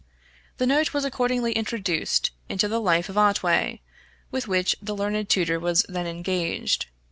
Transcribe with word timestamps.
The 0.57 0.65
note 0.65 0.95
was 0.95 1.05
accordingly 1.05 1.51
introduced 1.53 2.31
into 2.49 2.67
the 2.67 2.81
life 2.81 3.07
of 3.07 3.19
Otway, 3.19 3.81
with 4.31 4.47
which 4.47 4.75
the 4.81 4.95
learned 4.95 5.29
tutor 5.29 5.59
was 5.59 5.85
then 5.87 6.07
engaged. 6.07 6.87